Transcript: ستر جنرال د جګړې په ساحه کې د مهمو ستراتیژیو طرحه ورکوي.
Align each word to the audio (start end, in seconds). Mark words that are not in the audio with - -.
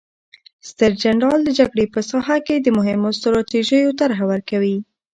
ستر 0.69 0.91
جنرال 1.01 1.39
د 1.43 1.49
جګړې 1.59 1.85
په 1.93 1.99
ساحه 2.09 2.37
کې 2.47 2.55
د 2.59 2.67
مهمو 2.77 3.09
ستراتیژیو 3.19 3.97
طرحه 3.99 4.25
ورکوي. 4.31 4.77